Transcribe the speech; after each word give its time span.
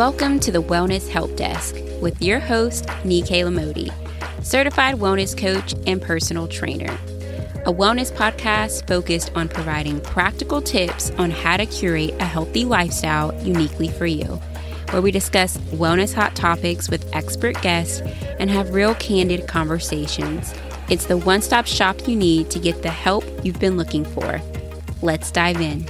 Welcome 0.00 0.40
to 0.40 0.50
the 0.50 0.62
Wellness 0.62 1.10
Help 1.10 1.36
Desk 1.36 1.76
with 2.00 2.22
your 2.22 2.40
host, 2.40 2.86
Nikayla 3.04 3.52
Modi, 3.52 3.90
certified 4.42 4.94
wellness 4.94 5.36
coach 5.36 5.74
and 5.86 6.00
personal 6.00 6.48
trainer. 6.48 6.90
A 7.66 7.70
wellness 7.70 8.10
podcast 8.10 8.88
focused 8.88 9.30
on 9.34 9.50
providing 9.50 10.00
practical 10.00 10.62
tips 10.62 11.10
on 11.18 11.30
how 11.30 11.58
to 11.58 11.66
curate 11.66 12.14
a 12.18 12.24
healthy 12.24 12.64
lifestyle 12.64 13.38
uniquely 13.44 13.88
for 13.88 14.06
you, 14.06 14.40
where 14.88 15.02
we 15.02 15.10
discuss 15.10 15.58
wellness 15.74 16.14
hot 16.14 16.34
topics 16.34 16.88
with 16.88 17.06
expert 17.14 17.60
guests 17.60 18.00
and 18.38 18.50
have 18.50 18.72
real 18.72 18.94
candid 18.94 19.48
conversations. 19.48 20.54
It's 20.88 21.04
the 21.04 21.18
one 21.18 21.42
stop 21.42 21.66
shop 21.66 22.08
you 22.08 22.16
need 22.16 22.48
to 22.52 22.58
get 22.58 22.80
the 22.82 22.88
help 22.88 23.22
you've 23.44 23.60
been 23.60 23.76
looking 23.76 24.06
for. 24.06 24.40
Let's 25.02 25.30
dive 25.30 25.60
in. 25.60 25.86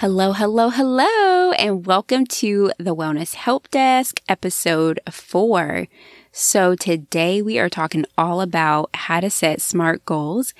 Hello, 0.00 0.32
hello, 0.32 0.68
hello, 0.68 1.52
and 1.52 1.86
welcome 1.86 2.26
to 2.26 2.70
the 2.78 2.94
Wellness 2.94 3.34
Help 3.34 3.70
Desk, 3.70 4.20
episode 4.28 5.00
four. 5.10 5.88
So, 6.30 6.74
today 6.74 7.40
we 7.40 7.58
are 7.58 7.70
talking 7.70 8.04
all 8.18 8.42
about 8.42 8.90
how 8.92 9.20
to 9.20 9.30
set 9.30 9.62
smart 9.62 10.04
goals 10.04 10.52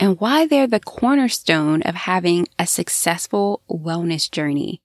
and 0.00 0.18
why 0.18 0.44
they're 0.44 0.66
the 0.66 0.80
cornerstone 0.80 1.82
of 1.82 1.94
having 1.94 2.48
a 2.58 2.66
successful 2.66 3.62
wellness 3.70 4.28
journey. 4.28 4.82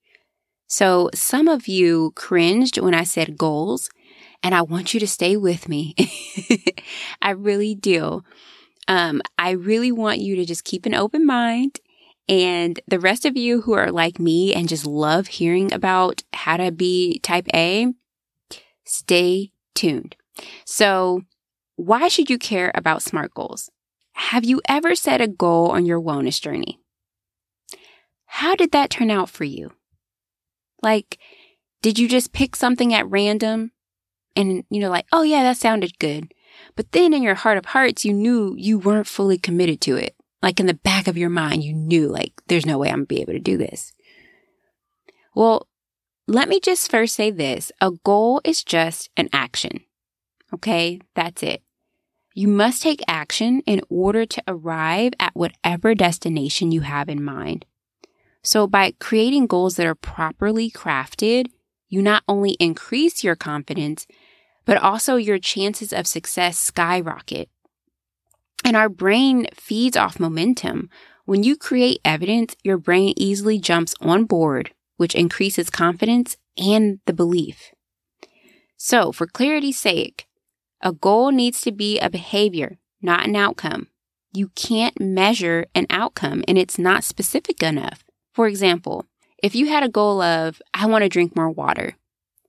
So, 0.67 1.09
some 1.15 1.47
of 1.47 1.67
you 1.67 2.11
cringed 2.15 2.77
when 2.77 2.93
I 2.93 3.05
said 3.05 3.39
goals, 3.39 3.89
and 4.43 4.53
I 4.53 4.61
want 4.61 4.93
you 4.93 4.99
to 4.99 5.07
stay 5.07 5.35
with 5.35 5.67
me. 5.67 5.95
I 7.23 7.31
really 7.31 7.73
do. 7.73 8.23
Um, 8.87 9.23
I 9.39 9.49
really 9.49 9.91
want 9.91 10.19
you 10.19 10.35
to 10.35 10.45
just 10.45 10.63
keep 10.63 10.85
an 10.85 10.93
open 10.93 11.25
mind 11.25 11.79
and 12.27 12.79
the 12.87 12.99
rest 12.99 13.25
of 13.25 13.37
you 13.37 13.61
who 13.61 13.73
are 13.73 13.91
like 13.91 14.19
me 14.19 14.53
and 14.53 14.67
just 14.67 14.85
love 14.85 15.27
hearing 15.27 15.71
about 15.71 16.23
how 16.33 16.57
to 16.57 16.71
be 16.71 17.19
type 17.19 17.47
A, 17.53 17.93
stay 18.83 19.51
tuned. 19.73 20.15
So, 20.65 21.21
why 21.75 22.07
should 22.07 22.29
you 22.29 22.37
care 22.37 22.71
about 22.73 23.01
SMART 23.01 23.33
goals? 23.33 23.69
Have 24.13 24.45
you 24.45 24.61
ever 24.67 24.95
set 24.95 25.21
a 25.21 25.27
goal 25.27 25.69
on 25.71 25.85
your 25.85 26.01
wellness 26.01 26.41
journey? 26.41 26.79
How 28.25 28.55
did 28.55 28.71
that 28.71 28.89
turn 28.89 29.11
out 29.11 29.29
for 29.29 29.43
you? 29.43 29.71
Like, 30.81 31.19
did 31.81 31.99
you 31.99 32.07
just 32.07 32.33
pick 32.33 32.55
something 32.55 32.93
at 32.93 33.09
random 33.09 33.71
and, 34.35 34.63
you 34.69 34.79
know, 34.79 34.89
like, 34.89 35.05
oh 35.11 35.21
yeah, 35.21 35.43
that 35.43 35.57
sounded 35.57 35.99
good. 35.99 36.33
But 36.75 36.91
then 36.91 37.13
in 37.13 37.23
your 37.23 37.35
heart 37.35 37.57
of 37.57 37.67
hearts, 37.67 38.05
you 38.05 38.13
knew 38.13 38.55
you 38.57 38.79
weren't 38.79 39.07
fully 39.07 39.37
committed 39.37 39.81
to 39.81 39.95
it. 39.95 40.15
Like 40.45 40.59
in 40.59 40.67
the 40.67 40.75
back 40.75 41.07
of 41.07 41.17
your 41.17 41.31
mind, 41.31 41.63
you 41.63 41.73
knew 41.73 42.07
like, 42.07 42.31
there's 42.47 42.67
no 42.67 42.77
way 42.77 42.89
I'm 42.89 42.97
gonna 42.97 43.07
be 43.07 43.21
able 43.21 43.33
to 43.33 43.39
do 43.39 43.57
this. 43.57 43.93
Well, 45.33 45.67
let 46.27 46.47
me 46.47 46.59
just 46.59 46.91
first 46.91 47.15
say 47.15 47.31
this. 47.31 47.71
A 47.81 47.89
goal 48.03 48.41
is 48.43 48.63
just 48.63 49.09
an 49.17 49.27
action. 49.33 49.81
Okay. 50.53 51.01
That's 51.15 51.41
it. 51.41 51.63
You 52.35 52.47
must 52.47 52.83
take 52.83 53.01
action 53.07 53.61
in 53.65 53.81
order 53.89 54.23
to 54.27 54.43
arrive 54.47 55.13
at 55.19 55.35
whatever 55.35 55.95
destination 55.95 56.71
you 56.71 56.81
have 56.81 57.09
in 57.09 57.23
mind. 57.23 57.65
So 58.43 58.67
by 58.67 58.93
creating 58.99 59.47
goals 59.47 59.77
that 59.77 59.87
are 59.87 59.95
properly 59.95 60.69
crafted, 60.69 61.47
you 61.89 62.03
not 62.03 62.21
only 62.27 62.51
increase 62.59 63.23
your 63.23 63.35
confidence, 63.35 64.05
but 64.63 64.77
also 64.77 65.15
your 65.15 65.39
chances 65.39 65.91
of 65.91 66.05
success 66.05 66.55
skyrocket. 66.55 67.49
And 68.65 68.75
our 68.75 68.89
brain 68.89 69.45
feeds 69.53 69.95
off 69.95 70.19
momentum. 70.19 70.89
When 71.25 71.43
you 71.43 71.55
create 71.55 71.99
evidence, 72.03 72.55
your 72.63 72.79
brain 72.79 73.13
easily 73.15 73.59
jumps 73.59 73.93
on 74.01 74.25
board, 74.25 74.71
which 74.97 75.13
increases 75.13 75.69
confidence 75.69 76.35
and 76.57 76.99
the 77.05 77.13
belief. 77.13 77.71
So, 78.75 79.11
for 79.11 79.27
clarity's 79.27 79.79
sake, 79.79 80.25
a 80.81 80.91
goal 80.91 81.29
needs 81.29 81.61
to 81.61 81.71
be 81.71 81.99
a 81.99 82.09
behavior, 82.09 82.79
not 83.03 83.27
an 83.27 83.35
outcome. 83.35 83.87
You 84.33 84.49
can't 84.55 84.99
measure 84.99 85.67
an 85.75 85.85
outcome 85.91 86.43
and 86.47 86.57
it's 86.57 86.79
not 86.79 87.03
specific 87.03 87.61
enough. 87.61 88.03
For 88.33 88.47
example, 88.47 89.05
if 89.43 89.55
you 89.55 89.67
had 89.67 89.83
a 89.83 89.89
goal 89.89 90.21
of, 90.21 90.59
I 90.73 90.87
want 90.87 91.03
to 91.03 91.09
drink 91.09 91.35
more 91.35 91.51
water, 91.51 91.97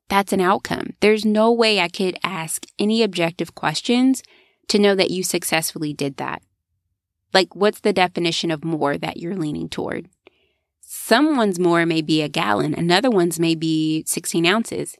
that's 0.09 0.33
an 0.33 0.41
outcome. 0.41 0.95
There's 1.01 1.27
no 1.27 1.53
way 1.53 1.79
I 1.79 1.89
could 1.89 2.19
ask 2.25 2.65
any 2.79 3.03
objective 3.03 3.55
questions 3.55 4.23
to 4.69 4.79
know 4.79 4.95
that 4.95 5.11
you 5.11 5.23
successfully 5.23 5.93
did 5.93 6.17
that. 6.17 6.43
Like, 7.33 7.55
what's 7.55 7.81
the 7.81 7.93
definition 7.93 8.51
of 8.51 8.65
more 8.65 8.97
that 8.97 9.19
you're 9.19 9.37
leaning 9.37 9.69
toward? 9.69 10.09
Someone's 10.81 11.59
more 11.59 11.85
may 11.85 12.01
be 12.01 12.23
a 12.23 12.29
gallon, 12.29 12.75
another 12.75 13.11
one's 13.11 13.41
may 13.41 13.55
be 13.55 14.05
16 14.07 14.47
ounces. 14.47 14.97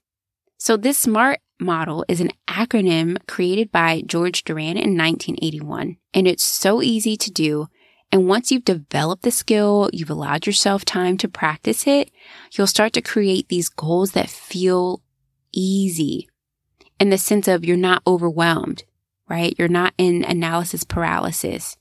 So, 0.59 0.77
this 0.77 0.99
SMART 0.99 1.41
model 1.61 2.05
is 2.09 2.21
an 2.21 2.33
acronym 2.49 3.17
created 3.27 3.71
by 3.71 4.03
George 4.05 4.45
Doran 4.45 4.77
in 4.77 4.97
1981, 4.97 5.97
and 6.13 6.27
it's 6.27 6.45
so 6.45 6.83
easy 6.83 7.17
to 7.17 7.31
do. 7.31 7.69
And 8.13 8.29
once 8.29 8.51
you've 8.51 8.65
developed 8.65 9.23
the 9.23 9.31
skill, 9.31 9.91
you've 9.93 10.11
allowed 10.11 10.47
yourself 10.47 10.85
time 10.85 11.19
to 11.19 11.29
practice 11.29 11.87
it, 11.87 12.11
you'll 12.53 12.67
start 12.67 12.93
to 12.95 13.03
create 13.03 13.49
these 13.49 13.69
goals 13.69 14.13
that 14.13 14.31
feel 14.31 15.03
easy 15.53 16.29
in 16.99 17.11
the 17.11 17.19
sense 17.19 17.49
of 17.49 17.65
you're 17.65 17.77
not 17.77 18.03
overwhelmed 18.07 18.85
right? 19.29 19.55
You're 19.59 19.69
not 19.69 19.95
in 19.99 20.25
analysis 20.25 20.85
paralysis. 20.85 21.77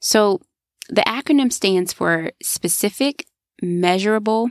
So 0.00 0.40
the 0.88 1.02
acronym 1.02 1.52
stands 1.52 1.92
for 1.92 2.32
specific, 2.42 3.26
measurable, 3.62 4.50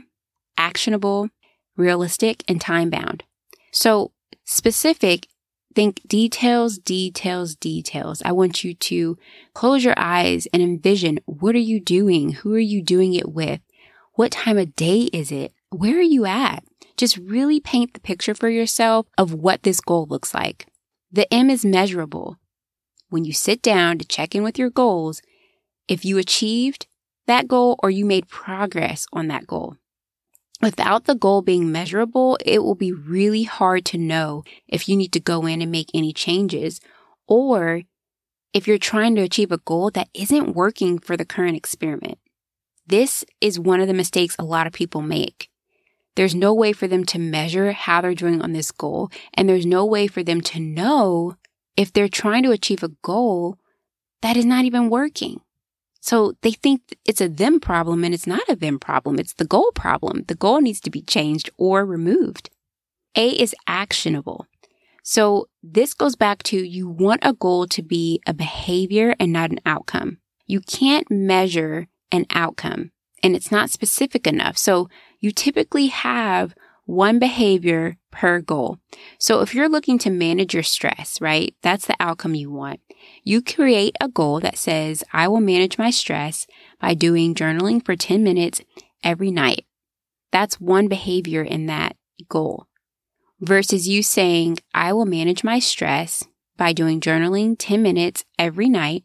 actionable, 0.56 1.28
realistic, 1.76 2.42
and 2.48 2.60
time 2.60 2.90
bound. 2.90 3.24
So 3.72 4.12
specific, 4.44 5.28
think 5.74 6.00
details, 6.06 6.78
details, 6.78 7.54
details. 7.54 8.22
I 8.24 8.32
want 8.32 8.64
you 8.64 8.74
to 8.74 9.18
close 9.54 9.84
your 9.84 9.94
eyes 9.96 10.46
and 10.52 10.62
envision 10.62 11.20
what 11.26 11.54
are 11.54 11.58
you 11.58 11.80
doing? 11.80 12.32
Who 12.32 12.54
are 12.54 12.58
you 12.58 12.82
doing 12.82 13.14
it 13.14 13.28
with? 13.28 13.60
What 14.14 14.32
time 14.32 14.56
of 14.56 14.74
day 14.74 15.02
is 15.12 15.30
it? 15.30 15.52
Where 15.70 15.98
are 15.98 16.02
you 16.02 16.24
at? 16.24 16.64
Just 16.96 17.18
really 17.18 17.60
paint 17.60 17.92
the 17.92 18.00
picture 18.00 18.34
for 18.34 18.48
yourself 18.48 19.06
of 19.18 19.34
what 19.34 19.62
this 19.62 19.80
goal 19.80 20.06
looks 20.08 20.32
like. 20.32 20.66
The 21.10 21.32
M 21.32 21.50
is 21.50 21.64
measurable. 21.64 22.36
When 23.08 23.24
you 23.24 23.32
sit 23.32 23.62
down 23.62 23.98
to 23.98 24.04
check 24.04 24.34
in 24.34 24.42
with 24.42 24.58
your 24.58 24.70
goals, 24.70 25.22
if 25.88 26.04
you 26.04 26.18
achieved 26.18 26.86
that 27.26 27.48
goal 27.48 27.78
or 27.82 27.90
you 27.90 28.04
made 28.04 28.28
progress 28.28 29.06
on 29.12 29.28
that 29.28 29.46
goal. 29.46 29.76
Without 30.62 31.04
the 31.04 31.14
goal 31.14 31.42
being 31.42 31.70
measurable, 31.70 32.38
it 32.44 32.62
will 32.62 32.74
be 32.74 32.92
really 32.92 33.42
hard 33.42 33.84
to 33.86 33.98
know 33.98 34.42
if 34.66 34.88
you 34.88 34.96
need 34.96 35.12
to 35.12 35.20
go 35.20 35.46
in 35.46 35.60
and 35.60 35.70
make 35.70 35.90
any 35.92 36.12
changes 36.12 36.80
or 37.26 37.82
if 38.54 38.66
you're 38.66 38.78
trying 38.78 39.14
to 39.16 39.22
achieve 39.22 39.52
a 39.52 39.58
goal 39.58 39.90
that 39.90 40.08
isn't 40.14 40.54
working 40.54 40.98
for 40.98 41.16
the 41.16 41.26
current 41.26 41.56
experiment. 41.56 42.18
This 42.86 43.24
is 43.40 43.60
one 43.60 43.80
of 43.80 43.88
the 43.88 43.94
mistakes 43.94 44.34
a 44.38 44.44
lot 44.44 44.66
of 44.66 44.72
people 44.72 45.02
make. 45.02 45.50
There's 46.16 46.34
no 46.34 46.52
way 46.52 46.72
for 46.72 46.88
them 46.88 47.04
to 47.04 47.18
measure 47.18 47.72
how 47.72 48.00
they're 48.00 48.14
doing 48.14 48.42
on 48.42 48.52
this 48.52 48.70
goal. 48.72 49.10
And 49.34 49.48
there's 49.48 49.66
no 49.66 49.84
way 49.84 50.06
for 50.06 50.22
them 50.22 50.40
to 50.42 50.60
know 50.60 51.36
if 51.76 51.92
they're 51.92 52.08
trying 52.08 52.42
to 52.44 52.50
achieve 52.50 52.82
a 52.82 52.92
goal 53.02 53.58
that 54.22 54.36
is 54.36 54.46
not 54.46 54.64
even 54.64 54.90
working. 54.90 55.40
So 56.00 56.34
they 56.42 56.52
think 56.52 56.96
it's 57.04 57.20
a 57.20 57.28
them 57.28 57.60
problem 57.60 58.02
and 58.02 58.14
it's 58.14 58.26
not 58.26 58.48
a 58.48 58.56
them 58.56 58.78
problem. 58.78 59.18
It's 59.18 59.34
the 59.34 59.44
goal 59.44 59.72
problem. 59.74 60.24
The 60.26 60.34
goal 60.34 60.60
needs 60.60 60.80
to 60.82 60.90
be 60.90 61.02
changed 61.02 61.50
or 61.58 61.84
removed. 61.84 62.48
A 63.14 63.30
is 63.30 63.54
actionable. 63.66 64.46
So 65.02 65.48
this 65.62 65.94
goes 65.94 66.16
back 66.16 66.42
to 66.44 66.56
you 66.56 66.88
want 66.88 67.20
a 67.22 67.32
goal 67.32 67.66
to 67.68 67.82
be 67.82 68.20
a 68.26 68.32
behavior 68.32 69.14
and 69.20 69.32
not 69.32 69.50
an 69.50 69.60
outcome. 69.66 70.18
You 70.46 70.60
can't 70.60 71.10
measure 71.10 71.88
an 72.10 72.26
outcome 72.30 72.92
and 73.22 73.34
it's 73.34 73.50
not 73.50 73.70
specific 73.70 74.26
enough. 74.26 74.56
So 74.56 74.88
you 75.20 75.30
typically 75.30 75.86
have 75.88 76.54
one 76.84 77.18
behavior 77.18 77.96
per 78.10 78.40
goal. 78.40 78.78
So 79.18 79.40
if 79.40 79.54
you're 79.54 79.68
looking 79.68 79.98
to 79.98 80.10
manage 80.10 80.54
your 80.54 80.62
stress, 80.62 81.20
right? 81.20 81.54
That's 81.62 81.86
the 81.86 81.96
outcome 81.98 82.34
you 82.34 82.50
want. 82.50 82.80
You 83.24 83.42
create 83.42 83.96
a 84.00 84.08
goal 84.08 84.40
that 84.40 84.56
says, 84.56 85.02
I 85.12 85.28
will 85.28 85.40
manage 85.40 85.78
my 85.78 85.90
stress 85.90 86.46
by 86.80 86.94
doing 86.94 87.34
journaling 87.34 87.84
for 87.84 87.96
10 87.96 88.22
minutes 88.22 88.62
every 89.02 89.30
night. 89.30 89.66
That's 90.30 90.60
one 90.60 90.88
behavior 90.88 91.42
in 91.42 91.66
that 91.66 91.96
goal 92.28 92.66
versus 93.40 93.88
you 93.88 94.02
saying, 94.02 94.58
I 94.74 94.92
will 94.92 95.06
manage 95.06 95.44
my 95.44 95.58
stress 95.58 96.24
by 96.56 96.72
doing 96.72 97.00
journaling 97.00 97.56
10 97.58 97.82
minutes 97.82 98.24
every 98.38 98.68
night, 98.68 99.04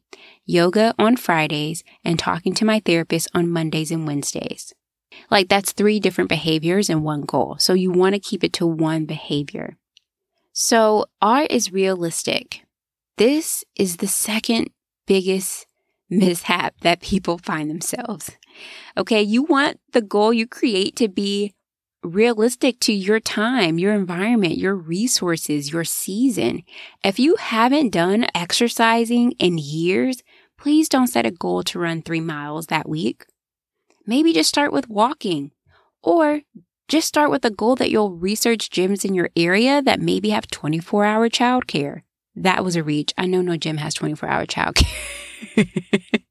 yoga 0.51 0.93
on 0.99 1.15
Fridays, 1.15 1.83
and 2.03 2.19
talking 2.19 2.53
to 2.55 2.65
my 2.65 2.79
therapist 2.79 3.29
on 3.33 3.49
Mondays 3.49 3.91
and 3.91 4.05
Wednesdays. 4.05 4.73
Like 5.29 5.49
that's 5.49 5.71
three 5.71 5.99
different 5.99 6.29
behaviors 6.29 6.89
and 6.89 7.03
one 7.03 7.21
goal. 7.21 7.55
So 7.59 7.73
you 7.73 7.91
want 7.91 8.15
to 8.15 8.19
keep 8.19 8.43
it 8.43 8.53
to 8.53 8.67
one 8.67 9.05
behavior. 9.05 9.77
So 10.53 11.05
R 11.21 11.43
is 11.43 11.71
realistic. 11.71 12.63
This 13.17 13.63
is 13.75 13.97
the 13.97 14.07
second 14.07 14.69
biggest 15.07 15.65
mishap 16.09 16.75
that 16.81 17.01
people 17.01 17.37
find 17.37 17.69
themselves. 17.69 18.31
Okay. 18.97 19.21
You 19.21 19.43
want 19.43 19.79
the 19.93 20.01
goal 20.01 20.33
you 20.33 20.45
create 20.45 20.95
to 20.97 21.07
be 21.07 21.53
realistic 22.03 22.79
to 22.79 22.93
your 22.93 23.19
time, 23.19 23.77
your 23.77 23.93
environment, 23.93 24.57
your 24.57 24.75
resources, 24.75 25.71
your 25.71 25.83
season. 25.83 26.63
If 27.03 27.19
you 27.19 27.35
haven't 27.35 27.91
done 27.91 28.25
exercising 28.33 29.33
in 29.33 29.57
years, 29.57 30.23
please 30.61 30.87
don't 30.87 31.07
set 31.07 31.25
a 31.25 31.31
goal 31.31 31.63
to 31.63 31.79
run 31.79 32.03
three 32.03 32.19
miles 32.19 32.67
that 32.67 32.87
week. 32.87 33.25
Maybe 34.05 34.31
just 34.31 34.49
start 34.49 34.71
with 34.71 34.87
walking 34.87 35.51
or 36.03 36.41
just 36.87 37.07
start 37.07 37.31
with 37.31 37.43
a 37.43 37.49
goal 37.49 37.75
that 37.77 37.89
you'll 37.89 38.11
research 38.11 38.69
gyms 38.69 39.03
in 39.03 39.15
your 39.15 39.31
area 39.35 39.81
that 39.81 39.99
maybe 39.99 40.29
have 40.29 40.51
24 40.51 41.03
hour 41.03 41.29
childcare. 41.29 42.01
That 42.35 42.63
was 42.63 42.75
a 42.75 42.83
reach. 42.83 43.11
I 43.17 43.25
know 43.25 43.41
no 43.41 43.57
gym 43.57 43.77
has 43.77 43.95
24 43.95 44.29
hour 44.29 44.45
childcare. 44.45 44.85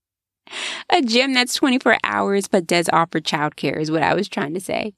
a 0.91 1.03
gym 1.03 1.35
that's 1.35 1.55
24 1.55 1.99
hours 2.05 2.47
but 2.47 2.69
does 2.69 2.89
offer 2.93 3.19
childcare 3.19 3.81
is 3.81 3.91
what 3.91 4.05
I 4.05 4.15
was 4.15 4.29
trying 4.29 4.55
to 4.55 4.61
say. 4.61 4.95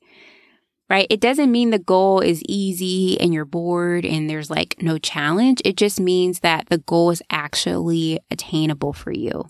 Right? 0.93 1.07
It 1.09 1.21
doesn't 1.21 1.51
mean 1.51 1.71
the 1.71 1.79
goal 1.79 2.21
is 2.21 2.43
easy 2.47 3.19
and 3.19 3.33
you're 3.33 3.47
bored 3.47 4.05
and 4.05 4.29
there's 4.29 4.51
like 4.51 4.83
no 4.83 4.99
challenge. 4.99 5.63
It 5.65 5.79
just 5.79 5.99
means 5.99 6.41
that 6.41 6.67
the 6.69 6.77
goal 6.77 7.09
is 7.09 7.23
actually 7.31 8.21
attainable 8.31 8.93
for 8.93 9.11
you 9.11 9.47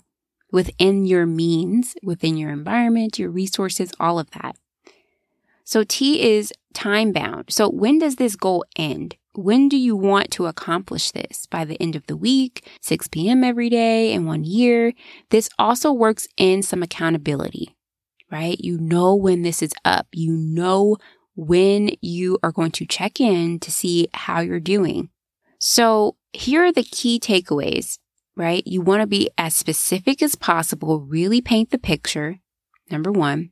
within 0.53 1.03
your 1.03 1.25
means, 1.25 1.95
within 2.01 2.37
your 2.37 2.49
environment, 2.49 3.19
your 3.19 3.29
resources, 3.29 3.91
all 3.99 4.19
of 4.19 4.31
that. 4.41 4.55
So 5.65 5.83
T 5.83 6.21
is 6.21 6.53
time 6.73 7.11
bound. 7.11 7.47
So 7.49 7.69
when 7.69 7.99
does 7.99 8.15
this 8.15 8.37
goal 8.37 8.63
end? 8.77 9.17
When 9.33 9.67
do 9.67 9.75
you 9.75 9.97
want 9.97 10.31
to 10.31 10.45
accomplish 10.45 11.11
this? 11.11 11.45
By 11.45 11.65
the 11.65 11.75
end 11.81 11.97
of 11.97 12.07
the 12.07 12.15
week, 12.15 12.65
6 12.79 13.09
p.m. 13.09 13.43
every 13.43 13.69
day, 13.69 14.13
in 14.13 14.25
one 14.25 14.45
year? 14.45 14.93
This 15.29 15.49
also 15.59 15.91
works 15.91 16.25
in 16.37 16.63
some 16.63 16.81
accountability, 16.81 17.75
right? 18.31 18.57
You 18.61 18.77
know 18.77 19.13
when 19.13 19.41
this 19.41 19.61
is 19.61 19.73
up. 19.83 20.07
You 20.13 20.37
know 20.37 20.95
when 21.35 21.89
you 22.01 22.37
are 22.43 22.51
going 22.51 22.71
to 22.71 22.85
check 22.85 23.19
in 23.19 23.59
to 23.59 23.71
see 23.71 24.07
how 24.13 24.41
you're 24.41 24.59
doing. 24.59 25.09
So 25.59 26.17
here 26.31 26.65
are 26.65 26.71
the 26.71 26.83
key 26.83 27.19
takeaways, 27.19 27.97
right? 28.35 28.65
You 28.65 28.81
want 28.81 29.01
to 29.01 29.07
be 29.07 29.29
as 29.37 29.55
specific 29.55 30.21
as 30.21 30.35
possible, 30.35 31.01
really 31.01 31.41
paint 31.41 31.71
the 31.71 31.77
picture. 31.77 32.39
Number 32.91 33.11
one. 33.11 33.51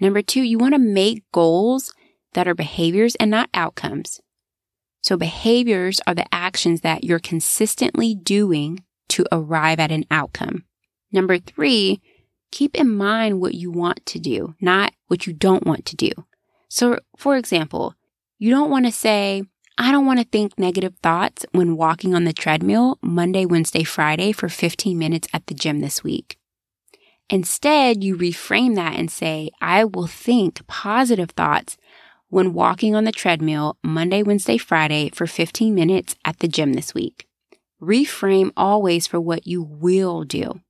Number 0.00 0.22
two, 0.22 0.42
you 0.42 0.58
want 0.58 0.74
to 0.74 0.78
make 0.78 1.24
goals 1.32 1.92
that 2.34 2.46
are 2.46 2.54
behaviors 2.54 3.14
and 3.16 3.30
not 3.30 3.50
outcomes. 3.52 4.20
So 5.00 5.16
behaviors 5.16 6.00
are 6.06 6.14
the 6.14 6.32
actions 6.32 6.82
that 6.82 7.04
you're 7.04 7.18
consistently 7.18 8.14
doing 8.14 8.84
to 9.08 9.24
arrive 9.32 9.80
at 9.80 9.90
an 9.90 10.04
outcome. 10.10 10.64
Number 11.10 11.38
three, 11.38 12.00
keep 12.52 12.74
in 12.74 12.94
mind 12.94 13.40
what 13.40 13.54
you 13.54 13.70
want 13.70 14.04
to 14.06 14.18
do, 14.18 14.54
not 14.60 14.92
what 15.06 15.26
you 15.26 15.32
don't 15.32 15.66
want 15.66 15.86
to 15.86 15.96
do. 15.96 16.10
So, 16.68 16.98
for 17.16 17.36
example, 17.36 17.94
you 18.38 18.50
don't 18.50 18.70
want 18.70 18.86
to 18.86 18.92
say, 18.92 19.42
I 19.76 19.90
don't 19.90 20.06
want 20.06 20.18
to 20.18 20.24
think 20.24 20.58
negative 20.58 20.96
thoughts 21.02 21.46
when 21.52 21.76
walking 21.76 22.14
on 22.14 22.24
the 22.24 22.32
treadmill 22.32 22.98
Monday, 23.00 23.46
Wednesday, 23.46 23.84
Friday 23.84 24.32
for 24.32 24.48
15 24.48 24.98
minutes 24.98 25.28
at 25.32 25.46
the 25.46 25.54
gym 25.54 25.80
this 25.80 26.04
week. 26.04 26.38
Instead, 27.30 28.02
you 28.02 28.16
reframe 28.16 28.74
that 28.74 28.96
and 28.96 29.10
say, 29.10 29.50
I 29.60 29.84
will 29.84 30.06
think 30.06 30.66
positive 30.66 31.30
thoughts 31.30 31.76
when 32.28 32.54
walking 32.54 32.94
on 32.94 33.04
the 33.04 33.12
treadmill 33.12 33.76
Monday, 33.82 34.22
Wednesday, 34.22 34.58
Friday 34.58 35.10
for 35.10 35.26
15 35.26 35.74
minutes 35.74 36.16
at 36.24 36.38
the 36.38 36.48
gym 36.48 36.72
this 36.74 36.94
week. 36.94 37.26
Reframe 37.80 38.50
always 38.56 39.06
for 39.06 39.20
what 39.20 39.46
you 39.46 39.62
will 39.62 40.24
do. 40.24 40.60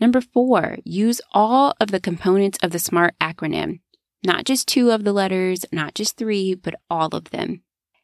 Number 0.00 0.20
four, 0.20 0.78
use 0.84 1.20
all 1.32 1.74
of 1.80 1.90
the 1.90 2.00
components 2.00 2.58
of 2.62 2.70
the 2.70 2.78
SMART 2.78 3.14
acronym, 3.20 3.80
not 4.24 4.44
just 4.44 4.68
two 4.68 4.90
of 4.90 5.04
the 5.04 5.12
letters, 5.12 5.64
not 5.72 5.94
just 5.94 6.16
three, 6.16 6.54
but 6.54 6.74
all 6.90 7.08
of 7.08 7.30
them. 7.30 7.62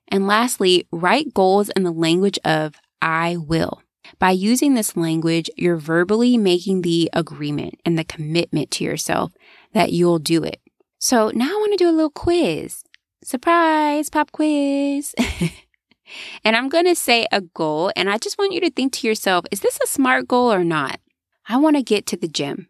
And 0.09 0.27
lastly, 0.27 0.87
write 0.93 1.35
goals 1.35 1.71
in 1.71 1.83
the 1.83 1.93
language 1.93 2.39
of 2.45 2.75
I 3.01 3.37
will. 3.37 3.83
By 4.19 4.31
using 4.31 4.75
this 4.75 4.97
language, 4.97 5.51
you're 5.57 5.77
verbally 5.77 6.37
making 6.37 6.83
the 6.83 7.11
agreement 7.13 7.81
and 7.85 7.99
the 7.99 8.05
commitment 8.05 8.71
to 8.73 8.85
yourself 8.85 9.33
that 9.73 9.93
you'll 9.93 10.19
do 10.19 10.45
it. 10.45 10.61
So 10.99 11.31
now 11.35 11.47
I 11.47 11.57
want 11.57 11.73
to 11.73 11.85
do 11.85 11.89
a 11.89 11.93
little 11.93 12.11
quiz. 12.11 12.85
Surprise, 13.23 14.11
pop 14.11 14.31
quiz. 14.33 15.15
and 16.45 16.57
I'm 16.57 16.69
going 16.69 16.85
to 16.85 16.95
say 16.95 17.27
a 17.33 17.41
goal, 17.41 17.91
and 17.97 18.11
I 18.11 18.19
just 18.19 18.39
want 18.39 18.53
you 18.53 18.61
to 18.61 18.71
think 18.71 18.93
to 18.95 19.07
yourself, 19.07 19.47
is 19.51 19.61
this 19.61 19.79
a 19.83 19.87
smart 19.87 20.29
goal 20.29 20.53
or 20.53 20.65
not? 20.65 21.01
I 21.49 21.57
want 21.57 21.77
to 21.77 21.83
get 21.83 22.07
to 22.07 22.17
the 22.17 22.29
gym. 22.29 22.69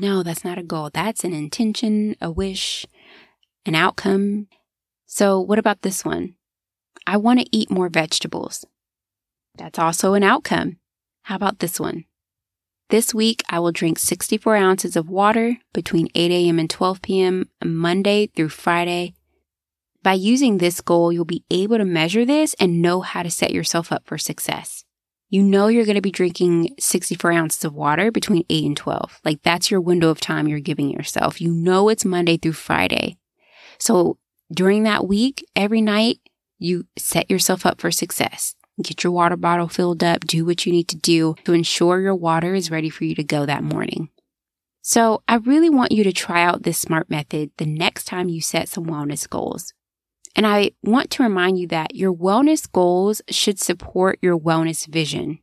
No, 0.00 0.22
that's 0.22 0.44
not 0.44 0.58
a 0.58 0.62
goal. 0.62 0.90
That's 0.92 1.24
an 1.24 1.32
intention, 1.32 2.16
a 2.20 2.30
wish, 2.30 2.86
an 3.64 3.74
outcome. 3.74 4.48
So, 5.06 5.40
what 5.40 5.58
about 5.58 5.82
this 5.82 6.04
one? 6.04 6.34
I 7.06 7.16
want 7.16 7.40
to 7.40 7.56
eat 7.56 7.70
more 7.70 7.88
vegetables. 7.88 8.64
That's 9.56 9.78
also 9.78 10.14
an 10.14 10.22
outcome. 10.22 10.78
How 11.22 11.36
about 11.36 11.60
this 11.60 11.80
one? 11.80 12.04
This 12.90 13.14
week, 13.14 13.42
I 13.48 13.58
will 13.58 13.72
drink 13.72 13.98
64 13.98 14.56
ounces 14.56 14.96
of 14.96 15.08
water 15.08 15.56
between 15.72 16.08
8 16.14 16.30
a.m. 16.30 16.58
and 16.58 16.70
12 16.70 17.02
p.m. 17.02 17.48
Monday 17.64 18.28
through 18.28 18.50
Friday 18.50 19.14
by 20.06 20.12
using 20.12 20.58
this 20.58 20.80
goal, 20.80 21.12
you'll 21.12 21.24
be 21.24 21.42
able 21.50 21.78
to 21.78 21.84
measure 21.84 22.24
this 22.24 22.54
and 22.60 22.80
know 22.80 23.00
how 23.00 23.24
to 23.24 23.30
set 23.30 23.50
yourself 23.50 23.90
up 23.90 24.06
for 24.06 24.16
success. 24.16 24.84
You 25.28 25.42
know 25.42 25.66
you're 25.66 25.84
going 25.84 25.96
to 25.96 26.00
be 26.00 26.12
drinking 26.12 26.74
64 26.78 27.32
ounces 27.32 27.64
of 27.64 27.74
water 27.74 28.12
between 28.12 28.44
8 28.48 28.64
and 28.64 28.76
12. 28.76 29.20
Like 29.24 29.42
that's 29.42 29.70
your 29.70 29.80
window 29.80 30.10
of 30.10 30.20
time 30.20 30.46
you're 30.46 30.60
giving 30.60 30.90
yourself. 30.90 31.40
You 31.40 31.50
know 31.50 31.88
it's 31.88 32.04
Monday 32.04 32.36
through 32.36 32.52
Friday. 32.52 33.18
So 33.78 34.18
during 34.52 34.84
that 34.84 35.06
week, 35.08 35.44
every 35.56 35.80
night, 35.80 36.20
you 36.58 36.86
set 36.96 37.30
yourself 37.30 37.66
up 37.66 37.80
for 37.80 37.90
success. 37.90 38.54
Get 38.82 39.02
your 39.02 39.12
water 39.12 39.36
bottle 39.36 39.68
filled 39.68 40.04
up, 40.04 40.20
do 40.26 40.44
what 40.44 40.66
you 40.66 40.72
need 40.72 40.88
to 40.88 40.96
do 40.96 41.34
to 41.44 41.52
ensure 41.52 42.00
your 42.00 42.14
water 42.14 42.54
is 42.54 42.70
ready 42.70 42.90
for 42.90 43.04
you 43.04 43.14
to 43.14 43.24
go 43.24 43.46
that 43.46 43.64
morning. 43.64 44.10
So 44.82 45.22
I 45.26 45.36
really 45.36 45.70
want 45.70 45.92
you 45.92 46.04
to 46.04 46.12
try 46.12 46.44
out 46.44 46.62
this 46.62 46.78
SMART 46.78 47.10
method 47.10 47.50
the 47.56 47.66
next 47.66 48.04
time 48.04 48.28
you 48.28 48.40
set 48.40 48.68
some 48.68 48.86
wellness 48.86 49.28
goals. 49.28 49.74
And 50.36 50.46
I 50.46 50.72
want 50.82 51.10
to 51.12 51.22
remind 51.22 51.58
you 51.58 51.66
that 51.68 51.94
your 51.94 52.14
wellness 52.14 52.70
goals 52.70 53.22
should 53.30 53.58
support 53.58 54.18
your 54.20 54.38
wellness 54.38 54.86
vision, 54.86 55.38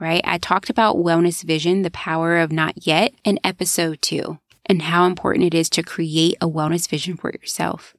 right? 0.00 0.20
I 0.24 0.38
talked 0.38 0.68
about 0.68 0.96
wellness 0.96 1.44
vision, 1.44 1.82
the 1.82 1.92
power 1.92 2.38
of 2.38 2.50
not 2.50 2.84
yet 2.84 3.14
in 3.24 3.38
episode 3.44 4.02
two 4.02 4.40
and 4.66 4.82
how 4.82 5.06
important 5.06 5.44
it 5.44 5.54
is 5.54 5.70
to 5.70 5.82
create 5.84 6.36
a 6.40 6.48
wellness 6.48 6.88
vision 6.88 7.16
for 7.16 7.30
yourself. 7.30 7.94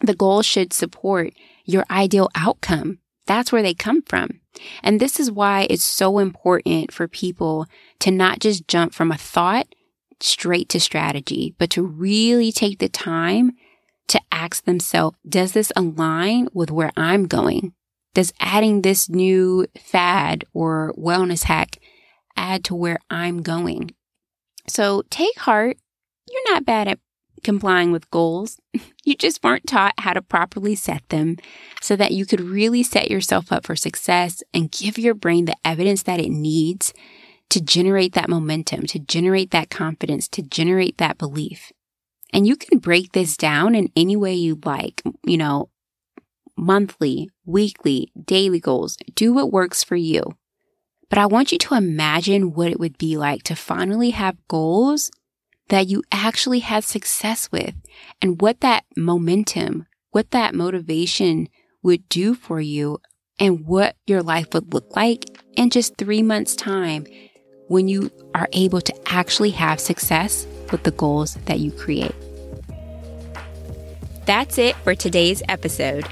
The 0.00 0.14
goals 0.14 0.46
should 0.46 0.72
support 0.72 1.32
your 1.64 1.84
ideal 1.90 2.30
outcome. 2.36 2.98
That's 3.26 3.52
where 3.52 3.62
they 3.62 3.74
come 3.74 4.02
from. 4.02 4.40
And 4.82 5.00
this 5.00 5.18
is 5.18 5.30
why 5.30 5.66
it's 5.68 5.84
so 5.84 6.18
important 6.18 6.92
for 6.92 7.08
people 7.08 7.66
to 8.00 8.10
not 8.10 8.38
just 8.38 8.68
jump 8.68 8.94
from 8.94 9.10
a 9.10 9.16
thought 9.16 9.66
straight 10.20 10.68
to 10.68 10.80
strategy, 10.80 11.54
but 11.58 11.70
to 11.70 11.82
really 11.82 12.52
take 12.52 12.78
the 12.78 12.88
time 12.88 13.52
to 14.12 14.20
ask 14.30 14.64
themselves, 14.64 15.16
does 15.26 15.52
this 15.52 15.72
align 15.74 16.48
with 16.52 16.70
where 16.70 16.92
I'm 16.96 17.26
going? 17.26 17.72
Does 18.14 18.32
adding 18.40 18.82
this 18.82 19.08
new 19.08 19.66
fad 19.78 20.44
or 20.52 20.94
wellness 20.98 21.44
hack 21.44 21.78
add 22.36 22.62
to 22.64 22.74
where 22.74 22.98
I'm 23.08 23.42
going? 23.42 23.94
So 24.68 25.02
take 25.08 25.38
heart. 25.38 25.78
You're 26.30 26.52
not 26.52 26.66
bad 26.66 26.88
at 26.88 26.98
complying 27.42 27.92
with 27.92 28.10
goals. 28.10 28.60
You 29.04 29.16
just 29.16 29.42
weren't 29.42 29.66
taught 29.66 29.94
how 29.98 30.12
to 30.12 30.22
properly 30.22 30.76
set 30.76 31.08
them 31.08 31.36
so 31.80 31.96
that 31.96 32.12
you 32.12 32.24
could 32.24 32.40
really 32.40 32.84
set 32.84 33.10
yourself 33.10 33.50
up 33.50 33.66
for 33.66 33.74
success 33.74 34.44
and 34.54 34.70
give 34.70 34.96
your 34.96 35.12
brain 35.12 35.46
the 35.46 35.56
evidence 35.64 36.04
that 36.04 36.20
it 36.20 36.30
needs 36.30 36.94
to 37.50 37.60
generate 37.60 38.12
that 38.12 38.28
momentum, 38.28 38.86
to 38.86 39.00
generate 39.00 39.50
that 39.50 39.70
confidence, 39.70 40.28
to 40.28 40.40
generate 40.40 40.98
that 40.98 41.18
belief. 41.18 41.72
And 42.32 42.46
you 42.46 42.56
can 42.56 42.78
break 42.78 43.12
this 43.12 43.36
down 43.36 43.74
in 43.74 43.90
any 43.94 44.16
way 44.16 44.34
you 44.34 44.58
like, 44.64 45.02
you 45.24 45.36
know, 45.36 45.68
monthly, 46.56 47.30
weekly, 47.44 48.12
daily 48.24 48.60
goals. 48.60 48.96
Do 49.14 49.32
what 49.32 49.52
works 49.52 49.84
for 49.84 49.96
you. 49.96 50.22
But 51.08 51.18
I 51.18 51.26
want 51.26 51.52
you 51.52 51.58
to 51.58 51.74
imagine 51.74 52.54
what 52.54 52.70
it 52.70 52.80
would 52.80 52.96
be 52.96 53.18
like 53.18 53.42
to 53.44 53.56
finally 53.56 54.10
have 54.10 54.48
goals 54.48 55.10
that 55.68 55.88
you 55.88 56.02
actually 56.10 56.60
had 56.60 56.84
success 56.84 57.50
with 57.52 57.74
and 58.20 58.40
what 58.40 58.60
that 58.60 58.84
momentum, 58.96 59.86
what 60.10 60.30
that 60.30 60.54
motivation 60.54 61.48
would 61.82 62.08
do 62.08 62.34
for 62.34 62.60
you 62.60 62.98
and 63.38 63.66
what 63.66 63.96
your 64.06 64.22
life 64.22 64.46
would 64.54 64.72
look 64.72 64.94
like 64.96 65.24
in 65.56 65.70
just 65.70 65.96
three 65.96 66.22
months 66.22 66.54
time 66.54 67.06
when 67.68 67.88
you 67.88 68.10
are 68.34 68.48
able 68.52 68.80
to 68.80 68.94
actually 69.06 69.50
have 69.50 69.80
success 69.80 70.46
with 70.70 70.82
the 70.82 70.90
goals 70.90 71.34
that 71.46 71.58
you 71.58 71.72
create. 71.72 72.14
That's 74.24 74.56
it 74.56 74.76
for 74.76 74.94
today's 74.94 75.42
episode. 75.48 76.06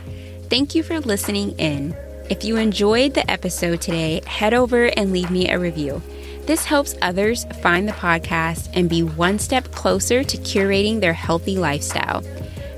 Thank 0.48 0.74
you 0.74 0.82
for 0.82 0.98
listening 0.98 1.52
in. 1.58 1.96
If 2.28 2.42
you 2.42 2.56
enjoyed 2.56 3.14
the 3.14 3.28
episode 3.30 3.80
today, 3.80 4.20
head 4.26 4.52
over 4.52 4.86
and 4.86 5.12
leave 5.12 5.30
me 5.30 5.48
a 5.48 5.60
review. 5.60 6.02
This 6.44 6.64
helps 6.64 6.96
others 7.02 7.44
find 7.62 7.86
the 7.86 7.92
podcast 7.92 8.68
and 8.74 8.88
be 8.88 9.04
one 9.04 9.38
step 9.38 9.70
closer 9.70 10.24
to 10.24 10.36
curating 10.38 11.00
their 11.00 11.12
healthy 11.12 11.56
lifestyle. 11.56 12.24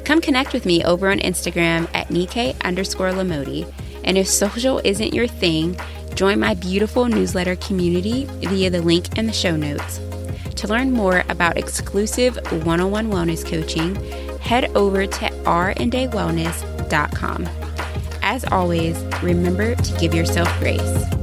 Come 0.04 0.20
connect 0.20 0.52
with 0.52 0.66
me 0.66 0.84
over 0.84 1.10
on 1.10 1.18
Instagram 1.20 1.88
at 1.94 2.08
Nikkei 2.08 2.60
underscore 2.62 3.12
Lamodi. 3.12 3.72
And 4.04 4.18
if 4.18 4.28
social 4.28 4.82
isn't 4.84 5.14
your 5.14 5.26
thing, 5.26 5.78
join 6.14 6.40
my 6.40 6.52
beautiful 6.52 7.06
newsletter 7.06 7.56
community 7.56 8.26
via 8.40 8.68
the 8.68 8.82
link 8.82 9.16
in 9.16 9.26
the 9.26 9.32
show 9.32 9.56
notes. 9.56 9.98
To 10.56 10.68
learn 10.68 10.92
more 10.92 11.24
about 11.30 11.56
exclusive 11.56 12.36
one 12.66 12.80
on 12.80 12.90
one 12.90 13.10
wellness 13.10 13.46
coaching 13.46 13.96
head 14.42 14.76
over 14.76 15.06
to 15.06 15.24
randawellness.com. 15.44 17.48
As 18.22 18.44
always, 18.44 19.02
remember 19.22 19.74
to 19.74 19.98
give 19.98 20.14
yourself 20.14 20.48
grace. 20.58 21.21